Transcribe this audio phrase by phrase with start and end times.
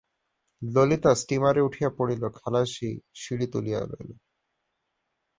[0.61, 2.89] ললিতা স্টীমারে উঠিয়া পড়িল– খালাসি
[3.15, 4.11] সিঁড়ি তুলিয়া লইল।